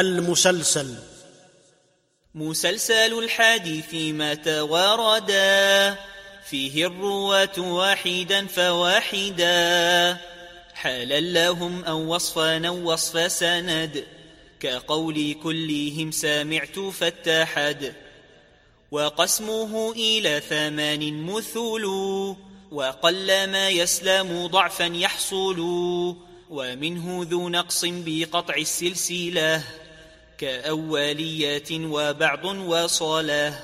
[0.00, 0.94] المسلسل.
[2.34, 5.96] مسلسل الحديث ما تواردا.
[6.50, 10.16] فيه الرواة واحدا فواحدا.
[10.74, 14.04] حالا لهم أو وصفا أو وصف سند.
[14.60, 17.94] كقول كلهم سامعت فاتحد.
[18.90, 21.84] وقسمه إلى ثمان مثول
[22.70, 25.60] وقل ما يسلم ضعفا يحصل.
[26.50, 29.62] ومنه ذو نقص بقطع السلسلة.
[30.38, 33.54] كأوليات وبعض وصلاة